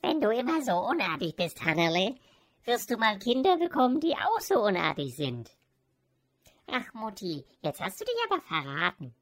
Wenn 0.00 0.20
du 0.20 0.30
immer 0.30 0.62
so 0.62 0.72
unartig 0.72 1.34
bist, 1.36 1.64
Hannerle, 1.64 2.14
wirst 2.64 2.90
du 2.90 2.96
mal 2.96 3.18
Kinder 3.18 3.56
bekommen, 3.56 4.00
die 4.00 4.14
auch 4.14 4.40
so 4.40 4.62
unartig 4.62 5.16
sind. 5.16 5.50
Ach, 6.70 6.92
Mutti, 6.94 7.44
jetzt 7.62 7.80
hast 7.80 8.00
du 8.00 8.04
dich 8.04 8.14
aber 8.30 8.40
verraten. 8.42 9.14